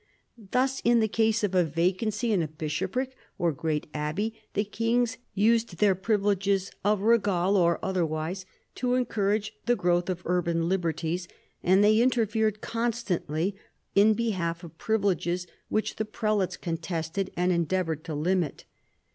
[0.35, 5.19] Thus in the case of a vacancy in a bishopric or great abbey the kings
[5.35, 8.43] used their privileges— of regale or other wise—
[8.81, 11.27] to encourage the growth of urban liberties;
[11.61, 13.55] and they interfered constantly
[13.93, 18.65] in behalf of privileges which the prelates contested and endeavoured to limit.